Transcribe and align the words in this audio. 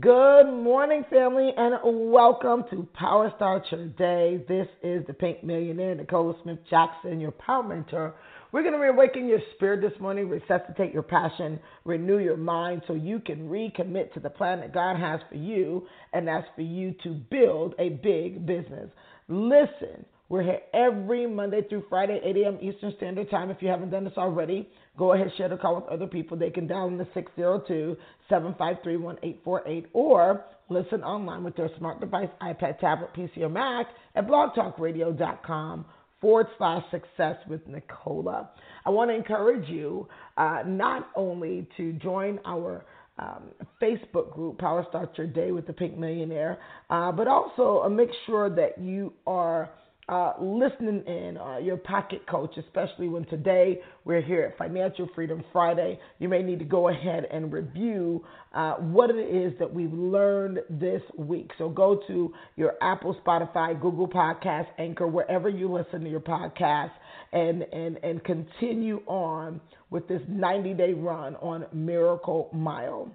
Good 0.00 0.46
morning, 0.46 1.04
family, 1.10 1.50
and 1.56 1.74
welcome 2.10 2.64
to 2.70 2.88
Power 2.94 3.32
Start 3.36 3.64
Your 3.70 3.86
Day. 3.88 4.42
This 4.48 4.68
is 4.82 5.04
the 5.06 5.12
Pink 5.12 5.44
Millionaire, 5.44 5.94
Nicola 5.94 6.34
Smith 6.42 6.60
Jackson, 6.70 7.20
your 7.20 7.32
power 7.32 7.62
mentor. 7.62 8.14
We're 8.50 8.62
going 8.62 8.72
to 8.74 8.78
reawaken 8.78 9.28
your 9.28 9.40
spirit 9.56 9.82
this 9.82 10.00
morning, 10.00 10.28
resuscitate 10.28 10.94
your 10.94 11.02
passion, 11.02 11.58
renew 11.84 12.18
your 12.18 12.36
mind 12.36 12.82
so 12.86 12.94
you 12.94 13.18
can 13.18 13.48
recommit 13.48 14.14
to 14.14 14.20
the 14.20 14.30
plan 14.30 14.60
that 14.60 14.72
God 14.72 14.96
has 14.96 15.20
for 15.28 15.34
you, 15.34 15.86
and 16.12 16.26
that's 16.26 16.46
for 16.54 16.62
you 16.62 16.94
to 17.02 17.10
build 17.10 17.74
a 17.78 17.90
big 17.90 18.46
business. 18.46 18.88
Listen, 19.28 20.06
we're 20.30 20.44
here 20.44 20.60
every 20.72 21.26
Monday 21.26 21.62
through 21.68 21.84
Friday, 21.90 22.20
8 22.24 22.36
a.m. 22.36 22.58
Eastern 22.62 22.94
Standard 22.96 23.28
Time. 23.30 23.50
If 23.50 23.60
you 23.60 23.68
haven't 23.68 23.90
done 23.90 24.04
this 24.04 24.16
already, 24.16 24.70
go 25.00 25.14
ahead, 25.14 25.32
share 25.38 25.48
the 25.48 25.56
call 25.56 25.76
with 25.76 25.88
other 25.88 26.06
people. 26.06 26.36
They 26.36 26.50
can 26.50 26.66
dial 26.66 26.86
in 26.86 26.98
the 26.98 27.08
602 27.14 27.96
753 28.28 28.98
1848 28.98 29.86
or 29.94 30.44
listen 30.68 31.02
online 31.02 31.42
with 31.42 31.56
their 31.56 31.70
smart 31.78 32.00
device, 32.00 32.28
iPad, 32.42 32.78
tablet, 32.78 33.08
PC, 33.16 33.38
or 33.38 33.48
Mac 33.48 33.86
at 34.14 34.28
blogtalkradio.com 34.28 35.86
forward 36.20 36.46
slash 36.58 36.84
success 36.90 37.36
with 37.48 37.66
Nicola. 37.66 38.50
I 38.84 38.90
want 38.90 39.10
to 39.10 39.16
encourage 39.16 39.66
you 39.70 40.06
uh, 40.36 40.64
not 40.66 41.08
only 41.16 41.66
to 41.78 41.94
join 41.94 42.38
our 42.44 42.84
um, 43.18 43.44
Facebook 43.82 44.34
group, 44.34 44.58
Power 44.58 44.84
Start 44.90 45.16
Your 45.16 45.26
Day 45.26 45.50
with 45.50 45.66
the 45.66 45.72
Pink 45.72 45.96
Millionaire, 45.96 46.58
uh, 46.90 47.10
but 47.10 47.26
also 47.26 47.82
uh, 47.84 47.88
make 47.88 48.10
sure 48.26 48.54
that 48.54 48.78
you 48.78 49.14
are 49.26 49.70
uh, 50.10 50.32
listening 50.40 51.04
in, 51.06 51.38
uh, 51.38 51.58
your 51.58 51.76
pocket 51.76 52.26
coach, 52.26 52.56
especially 52.58 53.06
when 53.08 53.24
today 53.26 53.80
we're 54.04 54.20
here 54.20 54.42
at 54.42 54.58
Financial 54.58 55.08
Freedom 55.14 55.44
Friday. 55.52 56.00
You 56.18 56.28
may 56.28 56.42
need 56.42 56.58
to 56.58 56.64
go 56.64 56.88
ahead 56.88 57.26
and 57.30 57.52
review 57.52 58.24
uh, 58.52 58.74
what 58.74 59.10
it 59.10 59.18
is 59.18 59.56
that 59.60 59.72
we've 59.72 59.92
learned 59.92 60.58
this 60.68 61.00
week. 61.16 61.52
So 61.58 61.68
go 61.68 62.00
to 62.08 62.34
your 62.56 62.74
Apple, 62.82 63.16
Spotify, 63.24 63.80
Google 63.80 64.08
Podcast, 64.08 64.66
Anchor, 64.78 65.06
wherever 65.06 65.48
you 65.48 65.72
listen 65.72 66.02
to 66.02 66.10
your 66.10 66.20
podcast, 66.20 66.90
and, 67.32 67.62
and, 67.72 67.98
and 68.02 68.24
continue 68.24 69.02
on 69.06 69.60
with 69.90 70.08
this 70.08 70.22
90 70.28 70.74
day 70.74 70.92
run 70.92 71.36
on 71.36 71.66
Miracle 71.72 72.50
Mile. 72.52 73.14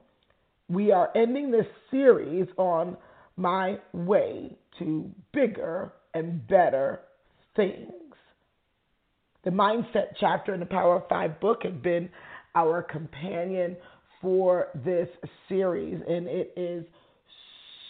We 0.70 0.94
are 0.94 1.10
ending 1.14 1.52
this 1.52 1.68
series 1.92 2.48
on 2.56 2.96
my 3.36 3.80
way 3.92 4.56
to 4.80 5.12
bigger 5.34 5.92
and 6.16 6.48
better 6.48 7.02
things. 7.56 7.92
The 9.44 9.52
Mindset 9.52 10.16
chapter 10.20 10.56
in 10.56 10.60
the 10.60 10.66
Power 10.66 10.96
of 10.96 11.08
Five 11.08 11.40
book 11.40 11.62
has 11.64 11.74
been 11.74 12.10
our 12.56 12.82
companion 12.82 13.78
for 14.22 14.70
this 14.84 15.10
series, 15.48 16.02
and 16.08 16.26
it 16.28 16.52
is 16.58 16.84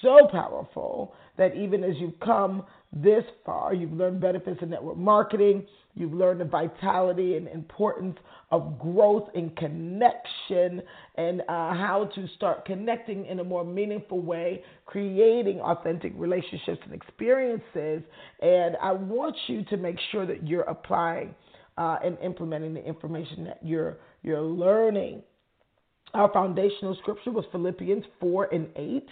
so 0.02 0.28
powerful 0.30 1.14
that 1.38 1.56
even 1.56 1.84
as 1.84 1.96
you've 1.98 2.20
come 2.20 2.64
this 2.94 3.24
far, 3.46 3.74
you've 3.74 3.92
learned 3.92 4.22
benefits 4.22 4.62
of 4.62 4.70
network 4.70 4.98
marketing, 4.98 5.66
you've 5.96 6.14
learned 6.14 6.40
the 6.40 6.46
vitality 6.46 7.36
and 7.36 7.48
importance 7.50 8.18
of 8.52 8.80
growth 8.80 9.28
and 9.36 9.56
connection, 9.58 10.82
and 11.16 11.42
uh, 11.42 11.74
how 11.74 12.10
to 12.16 12.28
start 12.36 12.64
connecting 12.66 13.26
in 13.26 13.40
a 13.40 13.44
more 13.44 13.66
meaningful 13.66 14.22
way, 14.22 14.64
creating 14.86 15.60
authentic 15.60 16.14
relationships 16.16 16.80
and 16.86 16.94
experiences. 16.94 18.02
And 18.42 18.78
I 18.82 18.94
want 18.94 19.36
you 19.48 19.64
to 19.66 19.78
make 19.78 19.98
sure 20.12 20.26
that 20.26 20.48
you're 20.48 20.62
applying 20.62 21.36
uh, 21.78 21.98
and 22.04 22.18
implementing 22.24 22.74
the 22.74 22.86
information 22.86 23.44
that 23.46 23.60
you're 23.62 23.98
you're 24.24 24.42
learning 24.42 25.22
our 26.16 26.32
foundational 26.32 26.96
scripture 27.02 27.32
was 27.32 27.46
Philippians 27.52 28.06
4 28.20 28.54
and 28.54 28.68
8. 28.76 29.08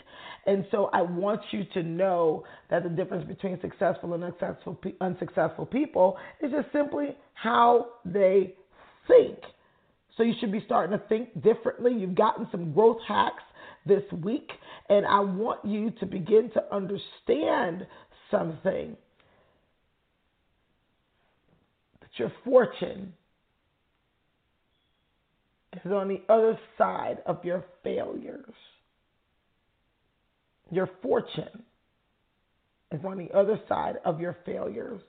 And 0.45 0.65
so 0.71 0.89
I 0.93 1.01
want 1.01 1.41
you 1.51 1.63
to 1.73 1.83
know 1.83 2.43
that 2.69 2.83
the 2.83 2.89
difference 2.89 3.27
between 3.27 3.59
successful 3.61 4.13
and 4.13 4.23
unsuccessful, 4.23 4.79
unsuccessful 5.01 5.65
people 5.65 6.17
is 6.41 6.51
just 6.51 6.71
simply 6.71 7.15
how 7.33 7.87
they 8.05 8.55
think. 9.07 9.37
So 10.15 10.23
you 10.23 10.33
should 10.39 10.51
be 10.51 10.61
starting 10.65 10.97
to 10.97 11.03
think 11.07 11.41
differently. 11.41 11.93
You've 11.93 12.15
gotten 12.15 12.47
some 12.51 12.73
growth 12.73 12.99
hacks 13.07 13.43
this 13.85 14.03
week, 14.23 14.49
and 14.89 15.05
I 15.05 15.19
want 15.19 15.65
you 15.65 15.91
to 15.99 16.05
begin 16.05 16.51
to 16.53 16.63
understand 16.73 17.85
something 18.31 18.95
that 22.01 22.09
your 22.17 22.31
fortune 22.45 23.13
is 25.73 25.91
on 25.91 26.07
the 26.07 26.21
other 26.29 26.57
side 26.77 27.17
of 27.25 27.43
your 27.43 27.65
failures. 27.83 28.53
Your 30.71 30.89
fortune 31.01 31.63
is 32.91 33.01
on 33.05 33.17
the 33.17 33.31
other 33.35 33.59
side 33.67 33.95
of 34.05 34.19
your 34.19 34.37
failures. 34.45 35.01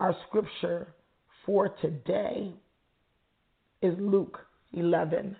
Our 0.00 0.14
scripture 0.26 0.88
for 1.44 1.68
today 1.80 2.52
is 3.82 3.94
Luke 3.98 4.38
11 4.72 5.36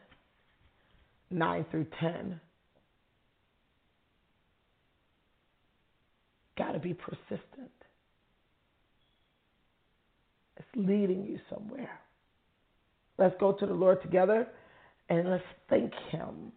9 1.31 1.67
through 1.71 1.87
10. 2.01 2.41
Got 6.57 6.73
to 6.73 6.79
be 6.79 6.95
persistent. 6.95 7.41
It's 10.57 10.69
leading 10.75 11.25
you 11.25 11.39
somewhere. 11.51 12.01
Let's 13.19 13.35
go 13.41 13.53
to 13.53 13.67
the 13.67 13.75
Lord 13.75 14.03
together 14.03 14.47
and 15.09 15.31
let's 15.31 15.45
thank 15.71 15.93
Him 16.11 16.53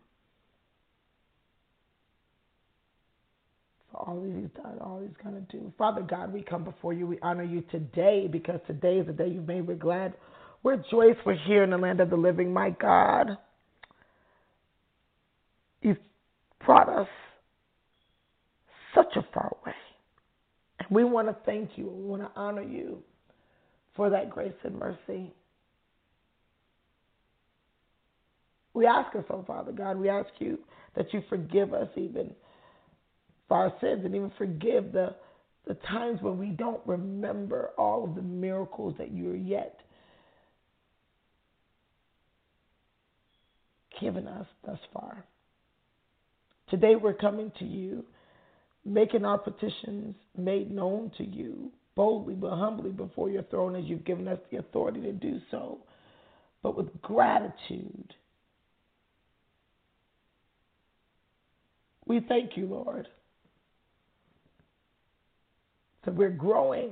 for 3.91 3.97
all 3.97 4.23
He's 4.23 4.49
done, 4.61 4.77
all 4.81 5.01
He's 5.01 5.15
going 5.23 5.35
to 5.35 5.57
do. 5.57 5.71
Father 5.77 6.01
God, 6.01 6.33
we 6.33 6.41
come 6.41 6.63
before 6.63 6.93
you. 6.93 7.07
We 7.07 7.19
honor 7.21 7.43
you 7.43 7.61
today 7.71 8.27
because 8.29 8.59
today 8.67 8.97
is 8.97 9.07
the 9.07 9.13
day 9.13 9.29
you've 9.29 9.47
made. 9.47 9.67
We're 9.67 9.75
glad. 9.75 10.13
We're 10.63 10.83
joyous. 10.91 11.17
We're 11.25 11.37
here 11.47 11.63
in 11.63 11.69
the 11.69 11.77
land 11.77 12.01
of 12.01 12.09
the 12.09 12.17
living. 12.17 12.51
My 12.51 12.71
God, 12.71 13.37
you've 15.81 15.97
brought 16.65 16.89
us 16.89 17.07
such 18.93 19.15
a 19.15 19.25
far 19.33 19.55
way. 19.65 19.73
And 20.79 20.89
we 20.89 21.03
want 21.03 21.27
to 21.27 21.35
thank 21.45 21.71
you. 21.75 21.87
We 21.87 22.03
want 22.03 22.21
to 22.21 22.31
honor 22.35 22.63
you 22.63 23.03
for 23.95 24.09
that 24.09 24.29
grace 24.29 24.53
and 24.63 24.77
mercy. 24.77 25.33
We 28.79 28.85
ask 28.85 29.13
us, 29.13 29.25
oh 29.29 29.44
Father 29.45 29.73
God, 29.73 29.97
we 29.97 30.07
ask 30.07 30.29
you 30.40 30.57
that 30.95 31.13
you 31.13 31.22
forgive 31.28 31.73
us 31.73 31.90
even 31.97 32.34
for 33.50 33.57
our 33.57 33.73
sins 33.81 34.06
and 34.06 34.16
even 34.16 34.31
forgive 34.38 34.94
the, 34.94 35.16
the 35.67 35.73
times 35.73 36.22
when 36.22 36.38
we 36.38 36.51
don't 36.51 36.79
remember 36.85 37.72
all 37.78 38.06
of 38.06 38.16
the 38.16 38.22
miracles 38.22 38.95
that 38.97 39.12
you 39.12 39.31
are 39.31 39.35
yet 39.35 39.81
given 44.00 44.30
us 44.30 44.48
thus 44.65 44.80
far. 44.94 45.25
Today 46.69 46.95
we're 46.95 47.13
coming 47.13 47.51
to 47.59 47.65
you, 47.65 48.06
making 48.86 49.25
our 49.25 49.39
petitions 49.39 50.15
made 50.38 50.71
known 50.71 51.12
to 51.18 51.25
you 51.25 51.69
boldly 51.98 52.36
but 52.36 52.56
humbly 52.56 52.92
before 52.92 53.30
your 53.30 53.44
throne 53.44 53.75
as 53.75 53.83
you've 53.83 54.06
given 54.06 54.30
us 54.30 54.39
the 54.50 54.59
authority 54.59 55.01
to 55.01 55.12
do 55.12 55.42
so, 55.51 55.80
but 56.63 56.77
with 56.77 57.01
gratitude 57.01 58.13
We 62.09 62.19
thank 62.27 62.57
you, 62.57 62.65
Lord. 62.65 63.07
So 66.03 66.11
we're 66.11 66.31
growing. 66.31 66.91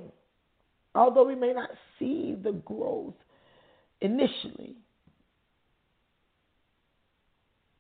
Although 0.94 1.26
we 1.26 1.34
may 1.36 1.54
not 1.54 1.72
see 1.98 2.38
the 2.42 2.52
growth 2.52 3.16
initially, 4.00 4.76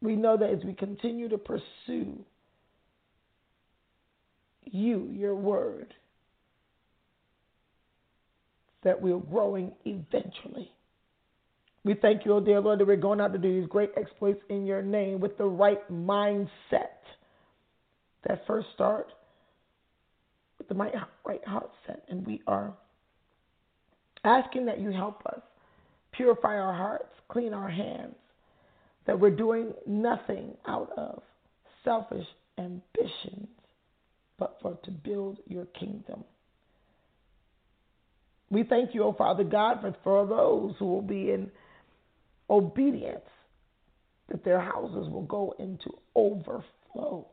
we 0.01 0.16
know 0.16 0.36
that 0.36 0.50
as 0.50 0.63
we 0.66 0.74
continue 0.74 1.30
to 1.30 1.38
pursue 1.38 2.25
you, 4.66 5.10
your 5.13 5.36
word, 5.36 5.94
that 8.83 9.00
we're 9.00 9.19
growing 9.19 9.74
eventually. 9.86 10.72
We 11.83 11.94
thank 11.94 12.25
you, 12.25 12.33
oh 12.33 12.40
dear 12.40 12.62
Lord, 12.62 12.80
that 12.80 12.88
we're 12.88 12.95
going 12.95 13.22
out 13.22 13.31
to 13.33 13.40
do 13.40 13.62
these 13.62 13.69
great 13.69 13.92
exploits 13.95 14.42
in 14.50 14.66
your 14.66 14.81
name 14.81 15.19
with 15.19 15.38
the 15.38 15.45
right 15.45 15.81
mindset. 15.92 16.98
That 18.25 18.46
first 18.48 18.68
start 18.74 19.12
with 20.58 20.68
the 20.68 20.75
right 20.75 21.46
heart 21.46 21.72
set. 21.86 22.04
And 22.10 22.25
we 22.25 22.42
are 22.48 22.74
asking 24.24 24.66
that 24.66 24.80
you 24.80 24.92
help 24.92 25.25
us 25.28 25.42
purify 26.12 26.58
our 26.58 26.74
hearts, 26.74 27.14
clean 27.30 27.54
our 27.54 27.69
hands, 27.69 28.16
that 29.06 29.19
we're 29.19 29.30
doing 29.30 29.74
nothing 29.86 30.56
out 30.68 30.92
of 30.98 31.22
selfish 31.84 32.25
ambitions, 32.58 33.48
but 34.38 34.58
for 34.62 34.78
to 34.84 34.92
build 34.92 35.38
your 35.48 35.66
kingdom. 35.66 36.24
We 38.50 38.64
thank 38.64 38.94
you, 38.94 39.04
O 39.04 39.08
oh 39.08 39.14
Father 39.14 39.44
God, 39.44 39.81
for, 39.81 39.96
for 40.04 40.25
those 40.25 40.75
who 40.80 40.86
will 40.86 41.02
be 41.02 41.31
in 41.31 41.52
obedience, 42.50 43.19
that 44.30 44.44
their 44.44 44.60
houses 44.60 45.10
will 45.10 45.25
go 45.25 45.54
into 45.60 45.92
overflow. 46.16 47.28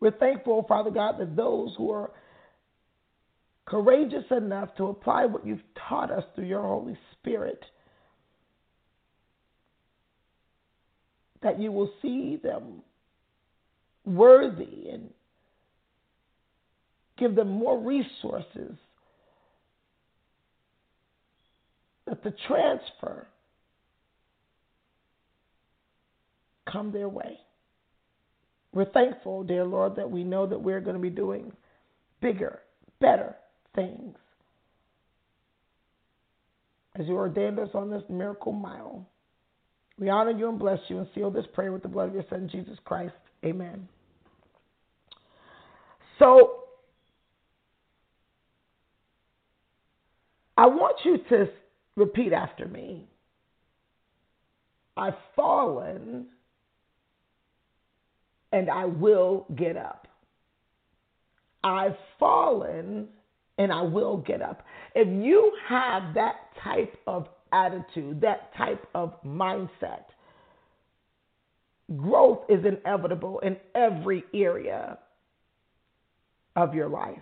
We're 0.00 0.12
thankful, 0.12 0.64
Father 0.66 0.90
God, 0.90 1.18
that 1.18 1.36
those 1.36 1.74
who 1.76 1.90
are 1.90 2.10
courageous 3.66 4.24
enough 4.30 4.74
to 4.76 4.86
apply 4.86 5.26
what 5.26 5.46
you've 5.46 5.62
taught 5.88 6.10
us 6.10 6.24
through 6.34 6.46
your 6.46 6.62
Holy 6.62 6.98
Spirit, 7.12 7.62
that 11.42 11.60
you 11.60 11.70
will 11.70 11.90
see 12.02 12.40
them 12.42 12.82
worthy 14.04 14.88
and 14.90 15.10
give 17.18 17.34
them 17.34 17.48
more 17.48 17.78
resources, 17.78 18.76
that 22.06 22.24
the 22.24 22.34
transfer 22.48 23.26
come 26.70 26.90
their 26.90 27.08
way. 27.08 27.38
We're 28.72 28.90
thankful, 28.90 29.42
dear 29.42 29.64
Lord, 29.64 29.96
that 29.96 30.10
we 30.10 30.22
know 30.22 30.46
that 30.46 30.60
we're 30.60 30.80
going 30.80 30.96
to 30.96 31.02
be 31.02 31.10
doing 31.10 31.52
bigger, 32.20 32.60
better 33.00 33.36
things. 33.74 34.16
As 36.96 37.06
you 37.06 37.14
ordained 37.14 37.58
us 37.58 37.70
on 37.74 37.90
this 37.90 38.02
miracle 38.08 38.52
mile, 38.52 39.06
we 39.98 40.08
honor 40.08 40.32
you 40.32 40.48
and 40.48 40.58
bless 40.58 40.78
you 40.88 40.98
and 40.98 41.06
seal 41.14 41.30
this 41.30 41.46
prayer 41.52 41.72
with 41.72 41.82
the 41.82 41.88
blood 41.88 42.08
of 42.08 42.14
your 42.14 42.24
Son, 42.30 42.48
Jesus 42.50 42.78
Christ. 42.84 43.14
Amen. 43.44 43.88
So, 46.18 46.64
I 50.56 50.66
want 50.66 50.96
you 51.04 51.18
to 51.30 51.48
repeat 51.96 52.32
after 52.32 52.66
me. 52.66 53.08
I've 54.96 55.14
fallen 55.34 56.26
and 58.52 58.70
I 58.70 58.84
will 58.84 59.46
get 59.56 59.76
up. 59.76 60.08
I've 61.62 61.96
fallen 62.18 63.08
and 63.58 63.72
I 63.72 63.82
will 63.82 64.16
get 64.16 64.40
up. 64.40 64.62
If 64.94 65.06
you 65.08 65.52
have 65.68 66.14
that 66.14 66.36
type 66.62 66.96
of 67.06 67.28
attitude, 67.52 68.20
that 68.22 68.54
type 68.56 68.86
of 68.94 69.22
mindset, 69.24 70.04
growth 71.96 72.44
is 72.48 72.64
inevitable 72.64 73.40
in 73.40 73.56
every 73.74 74.24
area 74.34 74.98
of 76.56 76.74
your 76.74 76.88
life. 76.88 77.18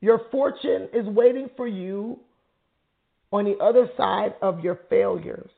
Your 0.00 0.22
fortune 0.30 0.88
is 0.94 1.06
waiting 1.06 1.50
for 1.56 1.66
you 1.66 2.20
on 3.32 3.44
the 3.44 3.56
other 3.62 3.88
side 3.96 4.34
of 4.40 4.60
your 4.60 4.80
failures. 4.88 5.50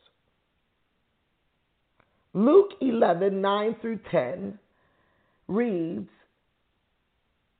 Luke 2.34 2.70
11, 2.80 3.40
9 3.40 3.76
through 3.80 4.00
10 4.10 4.58
reads, 5.48 6.08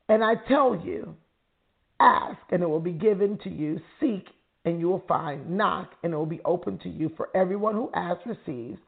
And 0.08 0.24
I 0.24 0.34
tell 0.48 0.80
you, 0.82 1.14
ask 2.00 2.38
and 2.50 2.62
it 2.62 2.68
will 2.68 2.80
be 2.80 2.92
given 2.92 3.38
to 3.44 3.50
you, 3.50 3.80
seek 4.00 4.26
and 4.64 4.80
you 4.80 4.88
will 4.88 5.04
find, 5.06 5.50
knock 5.50 5.90
and 6.02 6.12
it 6.12 6.16
will 6.16 6.26
be 6.26 6.40
open 6.44 6.78
to 6.78 6.88
you. 6.88 7.10
For 7.16 7.28
everyone 7.34 7.74
who 7.74 7.90
asks 7.94 8.26
receives, 8.26 8.78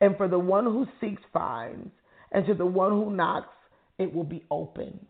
and 0.00 0.16
for 0.16 0.28
the 0.28 0.38
one 0.38 0.64
who 0.64 0.86
seeks 1.00 1.22
finds, 1.32 1.90
and 2.32 2.44
to 2.46 2.54
the 2.54 2.66
one 2.66 2.90
who 2.90 3.10
knocks 3.14 3.54
it 3.98 4.12
will 4.12 4.24
be 4.24 4.42
opened. 4.50 5.06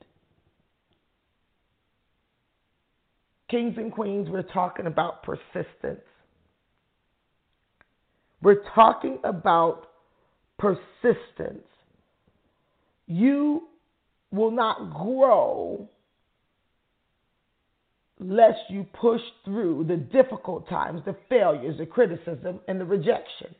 Kings 3.51 3.75
and 3.77 3.93
queens, 3.93 4.29
we're 4.31 4.43
talking 4.43 4.87
about 4.87 5.23
persistence. 5.23 6.01
We're 8.43 8.63
talking 8.75 9.19
about 9.25 9.89
persistence. 10.63 11.67
You 13.07 13.65
will 14.31 14.53
not 14.53 14.95
grow 14.95 15.89
lest 18.21 18.61
you 18.71 18.87
push 19.01 19.21
through 19.45 19.85
the 19.89 19.97
difficult 19.97 20.69
times, 20.69 21.03
the 21.05 21.17
failures, 21.29 21.77
the 21.79 21.87
criticism, 21.87 22.61
and 22.69 22.81
the 22.81 22.85
rejection. 22.85 23.55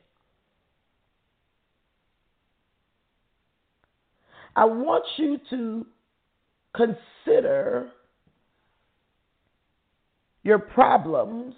I 4.55 4.67
want 4.67 5.05
you 5.17 5.39
to 5.51 5.87
consider 6.77 7.91
your 10.45 10.61
problems 10.61 11.55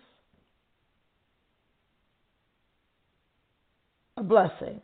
a 4.17 4.23
blessing. 4.23 4.81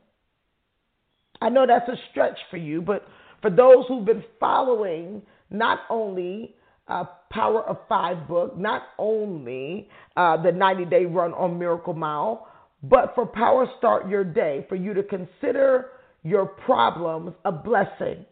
I 1.41 1.49
know 1.49 1.67
that's 1.67 1.89
a 1.89 1.97
stretch 2.11 2.39
for 2.51 2.57
you, 2.57 2.83
but 2.83 3.07
for 3.41 3.51
those 3.51 3.85
who've 3.89 4.05
been 4.05 4.25
following 4.39 5.23
not 5.51 5.81
only 5.89 6.55
uh, 6.89 7.05
Power 7.31 7.63
of 7.63 7.79
Five 7.89 8.29
book, 8.29 8.59
not 8.59 8.83
only 8.99 9.89
uh, 10.17 10.43
the 10.43 10.53
90 10.53 10.85
day 10.87 11.07
run 11.07 11.33
on 11.35 11.59
Miracle 11.59 11.95
Mile, 11.95 12.49
but 12.83 13.15
for 13.15 13.27
Power 13.27 13.67
Start 13.79 14.09
Your 14.09 14.25
Day, 14.25 14.67
for 14.69 14.75
you 14.75 14.95
to 14.95 15.03
consider 15.03 15.91
your 16.23 16.47
problems 16.47 17.33
a 17.45 17.53
blessing. 17.53 18.25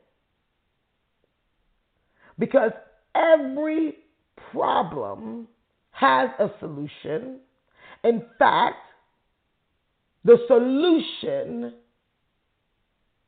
Because 2.39 2.73
every 3.15 3.97
problem 4.53 5.49
has 5.91 6.31
a 6.39 6.49
solution. 6.61 7.41
In 8.05 8.23
fact, 8.39 8.77
the 10.25 10.39
solution 10.47 11.75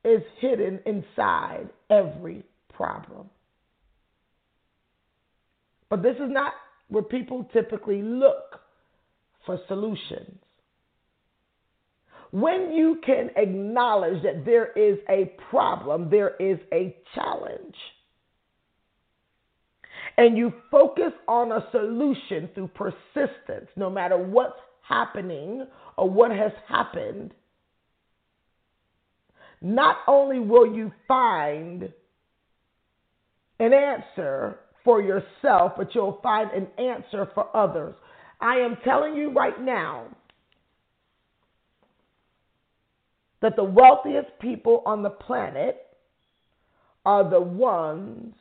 is 0.04 0.22
hidden 0.40 0.80
inside 0.86 1.68
every 1.90 2.44
problem. 2.72 3.28
But 5.88 6.02
this 6.02 6.16
is 6.16 6.30
not 6.30 6.52
where 6.88 7.02
people 7.02 7.48
typically 7.52 8.02
look 8.02 8.60
for 9.44 9.58
solutions. 9.68 10.38
When 12.30 12.72
you 12.72 13.00
can 13.04 13.30
acknowledge 13.36 14.22
that 14.22 14.44
there 14.44 14.72
is 14.72 14.98
a 15.08 15.32
problem, 15.50 16.10
there 16.10 16.36
is 16.38 16.58
a 16.72 16.96
challenge, 17.14 17.74
and 20.16 20.38
you 20.38 20.52
focus 20.70 21.12
on 21.26 21.50
a 21.50 21.66
solution 21.72 22.48
through 22.54 22.68
persistence, 22.68 23.68
no 23.74 23.90
matter 23.90 24.16
what's 24.16 24.60
happening 24.82 25.66
or 25.96 26.08
what 26.08 26.30
has 26.30 26.52
happened, 26.68 27.32
not 29.60 29.98
only 30.06 30.38
will 30.38 30.74
you 30.74 30.92
find 31.06 31.92
an 33.58 33.72
answer 33.74 34.60
for 34.84 35.02
yourself, 35.02 35.72
but 35.76 35.94
you'll 35.94 36.18
find 36.22 36.50
an 36.52 36.66
answer 36.78 37.28
for 37.34 37.54
others. 37.54 37.94
I 38.40 38.56
am 38.56 38.78
telling 38.84 39.14
you 39.14 39.32
right 39.32 39.60
now 39.60 40.06
that 43.42 43.56
the 43.56 43.64
wealthiest 43.64 44.28
people 44.40 44.82
on 44.86 45.02
the 45.02 45.10
planet 45.10 45.76
are 47.04 47.28
the 47.28 47.40
ones 47.40 48.34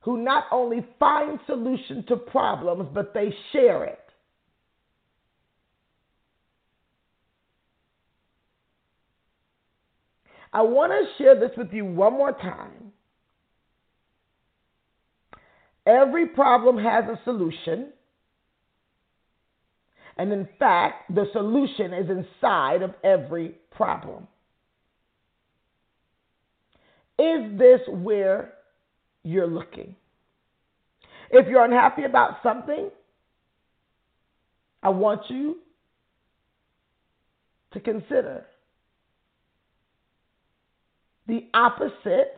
who 0.00 0.22
not 0.22 0.44
only 0.50 0.86
find 0.98 1.38
solution 1.46 2.04
to 2.08 2.16
problems, 2.16 2.88
but 2.94 3.12
they 3.12 3.34
share 3.52 3.84
it. 3.84 4.09
I 10.52 10.62
want 10.62 10.92
to 10.92 11.22
share 11.22 11.38
this 11.38 11.56
with 11.56 11.72
you 11.72 11.84
one 11.84 12.14
more 12.14 12.32
time. 12.32 12.92
Every 15.86 16.26
problem 16.26 16.78
has 16.78 17.04
a 17.04 17.20
solution. 17.24 17.92
And 20.16 20.32
in 20.32 20.48
fact, 20.58 21.14
the 21.14 21.26
solution 21.32 21.94
is 21.94 22.10
inside 22.10 22.82
of 22.82 22.94
every 23.02 23.54
problem. 23.70 24.26
Is 27.18 27.58
this 27.58 27.80
where 27.88 28.54
you're 29.22 29.46
looking? 29.46 29.94
If 31.30 31.46
you're 31.48 31.64
unhappy 31.64 32.04
about 32.04 32.38
something, 32.42 32.90
I 34.82 34.88
want 34.88 35.22
you 35.28 35.58
to 37.72 37.80
consider 37.80 38.46
the 41.30 41.46
opposite 41.54 42.36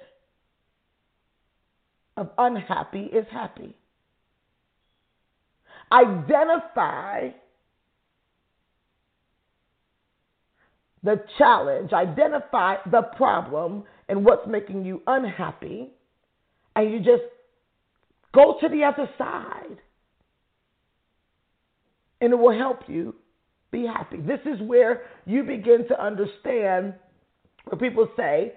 of 2.17 2.31
unhappy 2.39 3.05
is 3.05 3.27
happy. 3.31 3.75
Identify 5.91 7.31
the 11.03 11.23
challenge, 11.37 11.93
identify 11.93 12.77
the 12.91 13.03
problem 13.17 13.85
and 14.09 14.25
what's 14.25 14.47
making 14.47 14.85
you 14.85 15.03
unhappy, 15.07 15.91
and 16.77 16.93
you 16.93 16.99
just 16.99 17.25
go 18.33 18.57
to 18.61 18.69
the 18.69 18.85
other 18.85 19.09
side. 19.19 19.79
And 22.21 22.33
it 22.33 22.37
will 22.37 22.57
help 22.57 22.83
you 22.89 23.17
be 23.73 23.85
happy. 23.85 24.19
This 24.19 24.41
is 24.45 24.61
where 24.61 25.03
you 25.27 25.43
begin 25.43 25.89
to 25.89 26.01
understand 26.01 26.95
where 27.65 27.79
people 27.79 28.09
say 28.17 28.53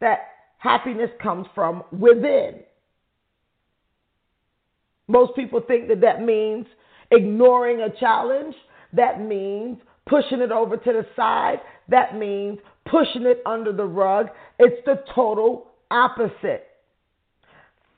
that 0.00 0.18
happiness 0.58 1.10
comes 1.22 1.46
from 1.54 1.82
within. 1.92 2.60
Most 5.08 5.34
people 5.36 5.60
think 5.60 5.88
that 5.88 6.00
that 6.00 6.22
means 6.22 6.66
ignoring 7.10 7.80
a 7.80 7.90
challenge. 8.00 8.54
That 8.92 9.20
means 9.20 9.78
pushing 10.06 10.40
it 10.40 10.50
over 10.50 10.76
to 10.76 10.92
the 10.92 11.06
side. 11.14 11.60
That 11.88 12.16
means 12.16 12.58
pushing 12.90 13.22
it 13.22 13.42
under 13.46 13.72
the 13.72 13.84
rug. 13.84 14.28
It's 14.58 14.84
the 14.84 15.04
total 15.14 15.68
opposite. 15.90 16.66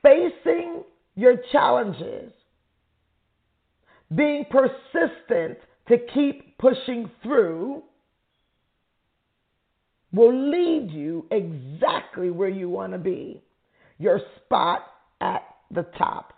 Facing 0.03 0.85
your 1.17 1.35
challenges, 1.51 2.33
being 4.15 4.45
persistent 4.51 5.59
to 5.89 5.97
keep 6.15 6.57
pushing 6.59 7.11
through, 7.23 7.83
will 10.13 10.51
lead 10.51 10.91
you 10.91 11.27
exactly 11.31 12.31
where 12.31 12.49
you 12.49 12.69
want 12.69 12.93
to 12.93 12.99
be 12.99 13.43
your 13.99 14.21
spot 14.37 14.87
at 15.21 15.43
the 15.71 15.83
top. 15.99 16.33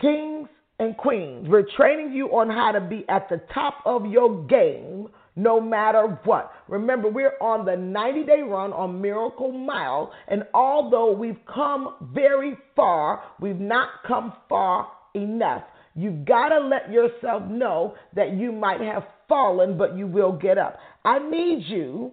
Kings 0.00 0.48
and 0.78 0.96
queens, 0.96 1.48
we're 1.48 1.66
training 1.76 2.12
you 2.12 2.26
on 2.28 2.48
how 2.48 2.72
to 2.72 2.80
be 2.80 3.04
at 3.08 3.28
the 3.28 3.40
top 3.52 3.78
of 3.84 4.06
your 4.06 4.46
game 4.46 5.08
no 5.36 5.60
matter 5.60 6.18
what. 6.24 6.50
Remember, 6.68 7.10
we're 7.10 7.36
on 7.40 7.66
the 7.66 7.76
90 7.76 8.24
day 8.24 8.42
run 8.42 8.72
on 8.72 9.00
Miracle 9.00 9.52
Mile, 9.52 10.12
and 10.28 10.44
although 10.54 11.12
we've 11.12 11.38
come 11.52 11.94
very 12.14 12.56
far, 12.74 13.22
we've 13.40 13.60
not 13.60 13.88
come 14.06 14.32
far 14.48 14.88
enough. 15.14 15.62
You've 15.98 16.26
got 16.26 16.50
to 16.50 16.60
let 16.60 16.92
yourself 16.92 17.42
know 17.50 17.94
that 18.14 18.34
you 18.34 18.52
might 18.52 18.82
have 18.82 19.04
fallen, 19.28 19.78
but 19.78 19.96
you 19.96 20.06
will 20.06 20.32
get 20.32 20.58
up. 20.58 20.78
I 21.02 21.18
need 21.18 21.64
you 21.66 22.12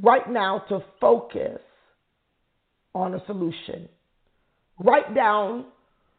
right 0.00 0.28
now 0.30 0.64
to 0.70 0.82
focus 1.00 1.60
on 2.94 3.14
a 3.14 3.24
solution. 3.26 3.90
Write 4.78 5.14
down 5.14 5.66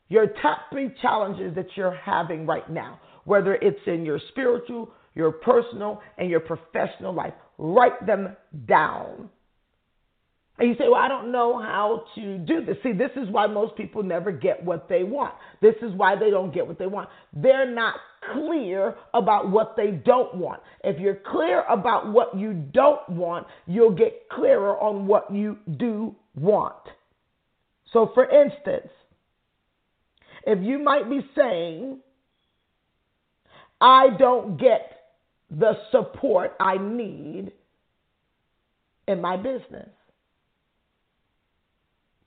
your 0.10 0.28
top 0.28 0.60
three 0.72 0.92
challenges 1.02 1.56
that 1.56 1.68
you're 1.76 1.96
having 1.96 2.46
right 2.46 2.70
now, 2.70 3.00
whether 3.26 3.56
it's 3.56 3.82
in 3.88 4.06
your 4.06 4.20
spiritual, 4.30 4.92
your 5.16 5.32
personal, 5.32 6.02
and 6.20 6.30
your 6.30 6.40
professional 6.40 7.14
life. 7.14 7.34
Write 7.58 8.06
them 8.06 8.36
down. 8.68 9.30
And 10.60 10.70
you 10.70 10.76
say, 10.76 10.86
Well, 10.86 11.00
I 11.00 11.08
don't 11.08 11.32
know 11.32 11.60
how 11.60 12.06
to 12.16 12.38
do 12.40 12.66
this. 12.66 12.78
See, 12.82 12.92
this 12.92 13.12
is 13.16 13.30
why 13.30 13.48
most 13.48 13.76
people 13.76 14.02
never 14.02 14.32
get 14.32 14.64
what 14.64 14.90
they 14.90 15.04
want. 15.04 15.36
This 15.62 15.76
is 15.82 15.94
why 15.94 16.16
they 16.16 16.32
don't 16.32 16.54
get 16.54 16.66
what 16.66 16.80
they 16.80 16.88
want. 16.88 17.10
They're 17.34 17.70
not 17.70 17.96
clear 18.34 18.96
about 19.14 19.52
what 19.52 19.76
they 19.78 19.92
don't 19.92 20.36
want. 20.36 20.62
If 20.84 21.00
you're 21.00 21.20
clear 21.32 21.64
about 21.70 22.12
what 22.12 22.38
you 22.38 22.54
don't 22.54 23.08
want, 23.10 23.48
you'll 23.68 23.96
get 23.96 24.30
clearer 24.30 24.78
on 24.80 25.06
what 25.06 25.34
you 25.34 25.58
do 25.78 26.16
want. 26.36 26.76
So, 27.94 28.12
for 28.14 28.30
instance, 28.30 28.90
if 30.46 30.64
you 30.64 30.80
might 30.80 31.10
be 31.10 31.20
saying, 31.36 32.00
I 33.80 34.08
don't 34.18 34.58
get 34.58 34.92
the 35.52 35.74
support 35.92 36.56
I 36.60 36.78
need 36.78 37.52
in 39.08 39.22
my 39.22 39.38
business. 39.38 39.90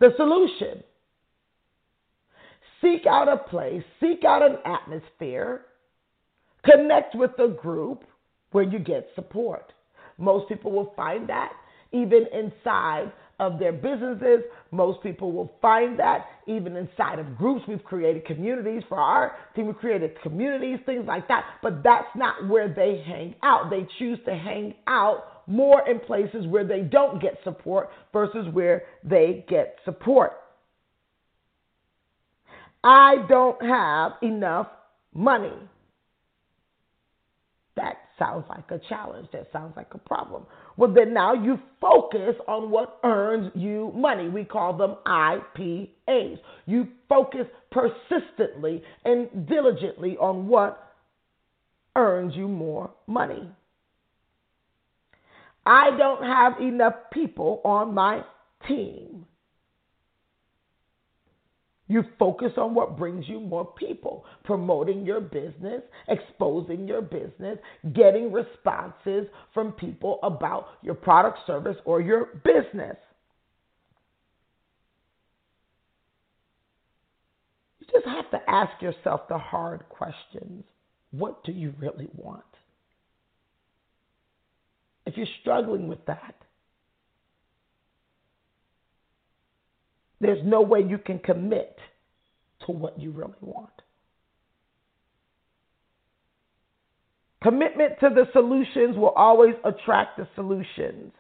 The 0.00 0.10
solution 0.16 0.82
seek 2.80 3.06
out 3.06 3.28
a 3.28 3.36
place, 3.36 3.82
seek 4.00 4.24
out 4.24 4.42
an 4.42 4.56
atmosphere, 4.64 5.66
connect 6.64 7.14
with 7.14 7.32
a 7.38 7.48
group 7.48 8.04
where 8.52 8.64
you 8.64 8.78
get 8.78 9.08
support. 9.14 9.72
Most 10.18 10.48
people 10.48 10.72
will 10.72 10.92
find 10.96 11.28
that 11.28 11.52
even 11.92 12.26
inside 12.32 13.12
of 13.40 13.58
their 13.58 13.72
businesses. 13.72 14.44
Most 14.70 15.02
people 15.02 15.32
will 15.32 15.50
find 15.60 15.98
that 15.98 16.26
even 16.46 16.76
inside 16.76 17.18
of 17.18 17.36
groups. 17.36 17.64
We've 17.66 17.82
created 17.82 18.26
communities 18.26 18.82
for 18.88 18.98
our 18.98 19.36
team. 19.56 19.66
We've 19.66 19.76
created 19.76 20.20
communities, 20.22 20.78
things 20.86 21.06
like 21.06 21.26
that. 21.28 21.44
But 21.62 21.82
that's 21.82 22.08
not 22.14 22.48
where 22.48 22.68
they 22.68 23.02
hang 23.04 23.34
out. 23.42 23.70
They 23.70 23.88
choose 23.98 24.18
to 24.26 24.34
hang 24.34 24.74
out 24.86 25.39
more 25.50 25.86
in 25.88 25.98
places 26.00 26.46
where 26.46 26.64
they 26.64 26.80
don't 26.80 27.20
get 27.20 27.34
support 27.44 27.90
versus 28.12 28.46
where 28.52 28.84
they 29.04 29.44
get 29.48 29.76
support. 29.84 30.32
I 32.82 33.16
don't 33.28 33.60
have 33.62 34.12
enough 34.22 34.68
money. 35.12 35.52
That 37.76 37.96
sounds 38.18 38.44
like 38.48 38.70
a 38.70 38.80
challenge. 38.88 39.28
That 39.32 39.48
sounds 39.52 39.74
like 39.76 39.88
a 39.92 39.98
problem. 39.98 40.44
Well, 40.76 40.92
then 40.92 41.12
now 41.12 41.34
you 41.34 41.58
focus 41.80 42.36
on 42.46 42.70
what 42.70 42.98
earns 43.04 43.50
you 43.54 43.92
money. 43.94 44.28
We 44.28 44.44
call 44.44 44.76
them 44.76 44.96
IPAs. 45.06 46.38
You 46.66 46.88
focus 47.08 47.46
persistently 47.70 48.82
and 49.04 49.46
diligently 49.48 50.16
on 50.18 50.46
what 50.46 50.92
earns 51.96 52.34
you 52.36 52.48
more 52.48 52.90
money. 53.06 53.50
I 55.66 55.90
don't 55.96 56.24
have 56.24 56.60
enough 56.60 56.94
people 57.12 57.60
on 57.64 57.94
my 57.94 58.22
team. 58.66 59.26
You 61.90 62.04
focus 62.20 62.52
on 62.56 62.74
what 62.74 62.96
brings 62.96 63.28
you 63.28 63.40
more 63.40 63.66
people, 63.66 64.24
promoting 64.44 65.04
your 65.04 65.20
business, 65.20 65.82
exposing 66.06 66.86
your 66.86 67.02
business, 67.02 67.58
getting 67.94 68.30
responses 68.32 69.26
from 69.52 69.72
people 69.72 70.20
about 70.22 70.68
your 70.82 70.94
product, 70.94 71.40
service, 71.48 71.76
or 71.84 72.00
your 72.00 72.26
business. 72.44 72.96
You 77.80 77.86
just 77.92 78.06
have 78.06 78.30
to 78.30 78.50
ask 78.50 78.80
yourself 78.80 79.22
the 79.28 79.38
hard 79.38 79.82
questions. 79.88 80.64
What 81.10 81.42
do 81.44 81.52
you 81.52 81.74
really 81.78 82.08
want? 82.14 82.44
If 85.10 85.16
you're 85.16 85.26
struggling 85.40 85.88
with 85.88 86.06
that, 86.06 86.36
there's 90.20 90.38
no 90.44 90.62
way 90.62 90.84
you 90.88 90.98
can 90.98 91.18
commit 91.18 91.76
to 92.66 92.72
what 92.72 93.00
you 93.00 93.10
really 93.10 93.32
want. 93.40 93.72
Commitment 97.42 97.94
to 97.98 98.10
the 98.10 98.26
solutions 98.32 98.96
will 98.96 99.14
always 99.16 99.54
attract 99.64 100.16
the 100.16 100.28
solutions. 100.36 101.12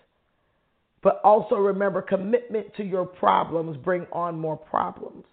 But 1.02 1.20
also 1.24 1.56
remember, 1.56 2.00
commitment 2.00 2.72
to 2.76 2.84
your 2.84 3.06
problems 3.06 3.76
bring 3.76 4.06
on 4.12 4.38
more 4.38 4.56
problems. 4.56 5.24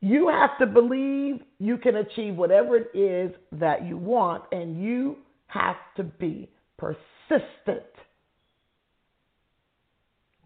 You 0.00 0.28
have 0.28 0.56
to 0.60 0.66
believe 0.66 1.40
you 1.58 1.78
can 1.78 1.96
achieve 1.96 2.36
whatever 2.36 2.76
it 2.76 2.96
is 2.96 3.34
that 3.52 3.84
you 3.84 3.96
want, 3.96 4.44
and 4.52 4.80
you 4.80 5.16
have 5.46 5.76
to 5.96 6.04
be 6.04 6.50
persistent 6.76 7.84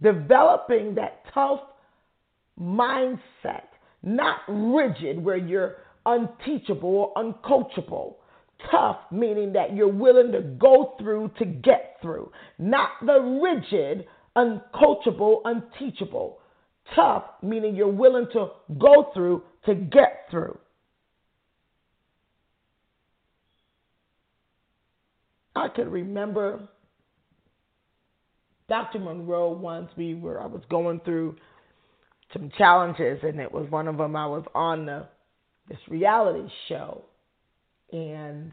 developing 0.03 0.95
that 0.95 1.23
tough 1.33 1.61
mindset, 2.61 3.69
not 4.03 4.41
rigid 4.49 5.23
where 5.23 5.37
you're 5.37 5.77
unteachable 6.07 7.13
or 7.15 7.15
uncoachable. 7.15 8.15
Tough 8.71 8.99
meaning 9.11 9.55
that 9.55 9.75
you're 9.75 9.89
willing 9.89 10.33
to 10.33 10.43
go 10.43 10.95
through 10.99 11.31
to 11.39 11.47
get 11.47 11.97
through, 12.03 12.31
not 12.59 12.91
the 13.05 13.19
rigid, 13.43 14.07
uncoachable, 14.37 15.41
unteachable. 15.45 16.39
Tough 16.95 17.25
meaning 17.43 17.75
you're 17.75 17.89
willing 17.89 18.27
to 18.33 18.49
go 18.79 19.11
through 19.15 19.43
to 19.65 19.75
get 19.75 20.27
through. 20.31 20.59
I 25.61 25.69
can 25.69 25.91
remember 25.91 26.67
Dr. 28.69 28.99
Monroe 28.99 29.53
once 29.53 29.91
we 29.97 30.15
were 30.15 30.41
I 30.41 30.47
was 30.47 30.63
going 30.71 31.01
through 31.05 31.37
some 32.33 32.51
challenges 32.57 33.19
and 33.23 33.39
it 33.39 33.53
was 33.53 33.71
one 33.71 33.87
of 33.87 33.99
them 33.99 34.17
I 34.17 34.27
was 34.27 34.45
on 34.55 34.87
the 34.87 35.07
this 35.69 35.79
reality 35.89 36.49
show 36.69 37.05
and 37.93 38.53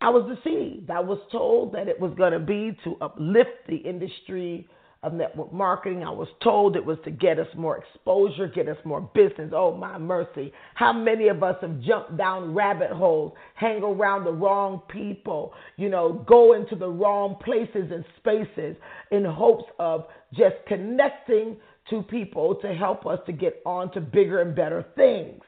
I 0.00 0.10
was 0.10 0.36
deceived. 0.36 0.90
I 0.90 1.00
was 1.00 1.18
told 1.32 1.74
that 1.74 1.88
it 1.88 1.98
was 1.98 2.12
going 2.16 2.32
to 2.32 2.38
be 2.38 2.78
to 2.84 2.96
uplift 3.00 3.66
the 3.68 3.76
industry 3.76 4.68
of 5.02 5.12
network 5.12 5.52
marketing. 5.52 6.02
I 6.02 6.10
was 6.10 6.28
told 6.42 6.74
it 6.74 6.84
was 6.84 6.98
to 7.04 7.10
get 7.10 7.38
us 7.38 7.46
more 7.56 7.78
exposure, 7.78 8.48
get 8.48 8.68
us 8.68 8.76
more 8.84 9.00
business. 9.14 9.52
Oh, 9.54 9.74
my 9.74 9.96
mercy. 9.96 10.52
How 10.74 10.92
many 10.92 11.28
of 11.28 11.42
us 11.42 11.56
have 11.60 11.80
jumped 11.80 12.16
down 12.16 12.54
rabbit 12.54 12.90
holes, 12.90 13.32
hang 13.54 13.82
around 13.82 14.24
the 14.24 14.32
wrong 14.32 14.82
people, 14.88 15.52
you 15.76 15.88
know, 15.88 16.24
go 16.26 16.54
into 16.54 16.74
the 16.74 16.88
wrong 16.88 17.36
places 17.44 17.92
and 17.92 18.04
spaces 18.16 18.76
in 19.12 19.24
hopes 19.24 19.70
of 19.78 20.06
just 20.34 20.56
connecting 20.66 21.56
to 21.90 22.02
people 22.02 22.56
to 22.56 22.74
help 22.74 23.06
us 23.06 23.20
to 23.26 23.32
get 23.32 23.62
on 23.64 23.92
to 23.92 24.00
bigger 24.00 24.42
and 24.42 24.54
better 24.54 24.84
things. 24.96 25.42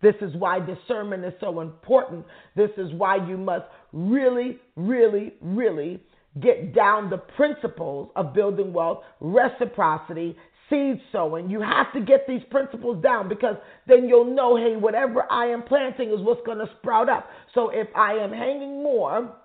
This 0.00 0.16
is 0.20 0.34
why 0.34 0.58
discernment 0.58 1.24
is 1.24 1.32
so 1.40 1.60
important. 1.60 2.24
This 2.56 2.70
is 2.76 2.92
why 2.94 3.24
you 3.28 3.36
must 3.36 3.66
really, 3.92 4.58
really, 4.74 5.34
really 5.40 6.02
get 6.40 6.74
down 6.74 7.10
the 7.10 7.18
principles 7.18 8.10
of 8.16 8.32
building 8.32 8.72
wealth, 8.72 9.02
reciprocity, 9.20 10.36
seed 10.70 11.00
sowing. 11.12 11.50
You 11.50 11.60
have 11.60 11.92
to 11.92 12.00
get 12.00 12.26
these 12.26 12.42
principles 12.50 13.02
down 13.02 13.28
because 13.28 13.56
then 13.86 14.08
you'll 14.08 14.34
know 14.34 14.56
hey, 14.56 14.76
whatever 14.76 15.30
I 15.30 15.46
am 15.46 15.62
planting 15.62 16.10
is 16.10 16.20
what's 16.20 16.44
going 16.46 16.58
to 16.58 16.70
sprout 16.78 17.08
up. 17.08 17.28
So 17.54 17.70
if 17.70 17.88
I 17.94 18.14
am 18.14 18.32
hanging 18.32 18.82
more, 18.82 19.36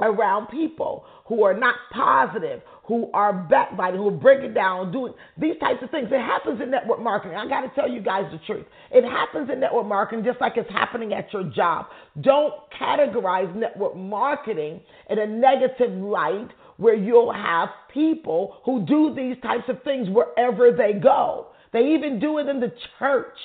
around 0.00 0.48
people 0.48 1.04
who 1.26 1.42
are 1.42 1.54
not 1.54 1.74
positive, 1.92 2.60
who 2.86 3.10
are 3.12 3.32
backbiting, 3.32 4.00
who 4.00 4.08
are 4.08 4.12
breaking 4.12 4.54
down, 4.54 4.92
doing 4.92 5.12
these 5.36 5.58
types 5.58 5.82
of 5.82 5.90
things. 5.90 6.08
It 6.10 6.20
happens 6.20 6.60
in 6.60 6.70
network 6.70 7.00
marketing. 7.00 7.36
I 7.36 7.48
got 7.48 7.62
to 7.62 7.70
tell 7.74 7.88
you 7.88 8.00
guys 8.00 8.24
the 8.30 8.38
truth. 8.46 8.66
It 8.90 9.04
happens 9.04 9.50
in 9.52 9.60
network 9.60 9.86
marketing 9.86 10.24
just 10.24 10.40
like 10.40 10.52
it's 10.56 10.70
happening 10.70 11.12
at 11.12 11.32
your 11.32 11.44
job. 11.44 11.86
Don't 12.20 12.54
categorize 12.80 13.54
network 13.54 13.96
marketing 13.96 14.80
in 15.10 15.18
a 15.18 15.26
negative 15.26 15.92
light 15.92 16.48
where 16.76 16.94
you'll 16.94 17.32
have 17.32 17.70
people 17.92 18.58
who 18.64 18.84
do 18.84 19.14
these 19.14 19.36
types 19.42 19.64
of 19.68 19.82
things 19.82 20.08
wherever 20.10 20.70
they 20.70 20.92
go. 20.92 21.48
They 21.72 21.94
even 21.94 22.20
do 22.20 22.38
it 22.38 22.46
in 22.46 22.60
the 22.60 22.72
church. 22.98 23.38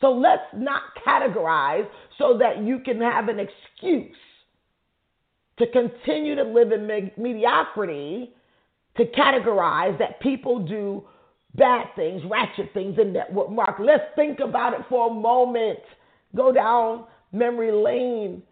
So 0.00 0.12
let's 0.12 0.42
not 0.54 0.82
categorize 1.06 1.88
so 2.18 2.38
that 2.38 2.62
you 2.62 2.80
can 2.80 3.00
have 3.00 3.28
an 3.28 3.38
excuse 3.40 4.14
to 5.58 5.66
continue 5.66 6.34
to 6.34 6.44
live 6.44 6.72
in 6.72 6.86
me- 6.86 7.12
mediocrity, 7.16 8.32
to 8.96 9.04
categorize 9.06 9.98
that 9.98 10.20
people 10.20 10.58
do 10.58 11.04
bad 11.54 11.86
things, 11.96 12.22
ratchet 12.30 12.72
things 12.72 12.98
in 12.98 13.12
network 13.12 13.50
marketing. 13.50 13.86
Let's 13.86 14.04
think 14.14 14.40
about 14.40 14.74
it 14.74 14.80
for 14.88 15.10
a 15.10 15.14
moment. 15.14 15.80
Go 16.36 16.52
down 16.52 17.04
memory 17.32 17.72
lane 17.72 18.42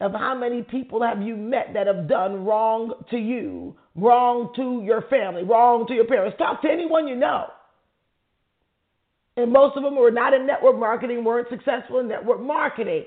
of 0.00 0.12
how 0.12 0.34
many 0.34 0.62
people 0.62 1.02
have 1.02 1.22
you 1.22 1.36
met 1.36 1.70
that 1.74 1.86
have 1.86 2.08
done 2.08 2.44
wrong 2.44 2.92
to 3.10 3.16
you, 3.16 3.76
wrong 3.94 4.52
to 4.56 4.82
your 4.84 5.02
family, 5.02 5.42
wrong 5.42 5.86
to 5.86 5.94
your 5.94 6.06
parents. 6.06 6.36
Talk 6.38 6.62
to 6.62 6.68
anyone 6.68 7.08
you 7.08 7.16
know. 7.16 7.46
And 9.38 9.52
most 9.52 9.76
of 9.76 9.82
them 9.82 9.96
were 9.96 10.10
not 10.10 10.34
in 10.34 10.46
network 10.46 10.78
marketing 10.78 11.24
weren't 11.24 11.48
successful 11.48 11.98
in 12.00 12.08
network 12.08 12.40
marketing. 12.40 13.04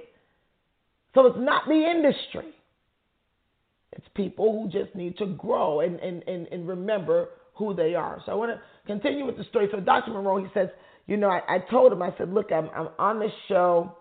So 1.15 1.25
it's 1.25 1.39
not 1.39 1.67
the 1.67 1.73
industry. 1.73 2.53
It's 3.93 4.07
people 4.15 4.51
who 4.51 4.69
just 4.69 4.95
need 4.95 5.17
to 5.17 5.25
grow 5.25 5.81
and, 5.81 5.99
and, 5.99 6.23
and, 6.27 6.47
and 6.47 6.67
remember 6.67 7.29
who 7.55 7.73
they 7.73 7.95
are. 7.95 8.21
So 8.25 8.31
I 8.31 8.35
want 8.35 8.51
to 8.51 8.61
continue 8.85 9.25
with 9.25 9.37
the 9.37 9.43
story. 9.45 9.67
So 9.71 9.79
Dr. 9.79 10.11
Monroe, 10.11 10.43
he 10.43 10.49
says, 10.53 10.69
you 11.07 11.17
know, 11.17 11.29
I, 11.29 11.41
I 11.47 11.59
told 11.71 11.91
him, 11.91 12.01
I 12.01 12.13
said, 12.17 12.31
look, 12.31 12.51
I'm, 12.51 12.69
I'm 12.75 12.89
on 12.99 13.19
this 13.19 13.31
show 13.47 13.95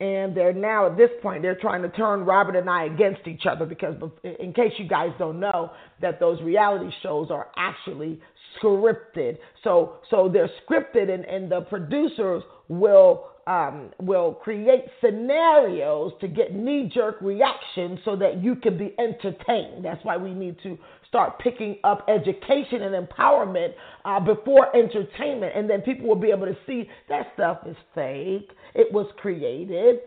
and 0.00 0.36
they're 0.36 0.52
now 0.52 0.86
at 0.86 0.96
this 0.96 1.10
point 1.22 1.42
they're 1.42 1.54
trying 1.54 1.82
to 1.82 1.88
turn 1.90 2.24
Robert 2.24 2.56
and 2.56 2.68
I 2.68 2.84
against 2.84 3.26
each 3.26 3.46
other 3.46 3.64
because 3.64 3.94
in 4.24 4.52
case 4.52 4.72
you 4.78 4.88
guys 4.88 5.10
don't 5.18 5.38
know 5.38 5.70
that 6.00 6.18
those 6.18 6.40
reality 6.42 6.90
shows 7.02 7.30
are 7.30 7.48
actually 7.56 8.20
scripted 8.58 9.38
so 9.62 9.96
so 10.10 10.28
they're 10.32 10.50
scripted 10.68 11.12
and, 11.12 11.24
and 11.24 11.50
the 11.50 11.60
producers 11.62 12.42
will 12.68 13.26
um, 13.46 13.90
will 14.00 14.32
create 14.32 14.84
scenarios 15.00 16.12
to 16.20 16.28
get 16.28 16.54
knee 16.54 16.90
jerk 16.92 17.16
reactions 17.20 17.98
so 18.04 18.16
that 18.16 18.42
you 18.42 18.56
can 18.56 18.78
be 18.78 18.94
entertained. 18.98 19.84
That's 19.84 20.04
why 20.04 20.16
we 20.16 20.32
need 20.32 20.56
to 20.62 20.78
start 21.08 21.38
picking 21.38 21.78
up 21.84 22.06
education 22.08 22.82
and 22.82 23.06
empowerment 23.06 23.74
uh, 24.04 24.20
before 24.20 24.74
entertainment. 24.74 25.52
And 25.54 25.68
then 25.68 25.82
people 25.82 26.08
will 26.08 26.16
be 26.16 26.30
able 26.30 26.46
to 26.46 26.56
see 26.66 26.88
that 27.08 27.28
stuff 27.34 27.58
is 27.66 27.76
fake, 27.94 28.50
it 28.74 28.92
was 28.92 29.06
created. 29.18 30.00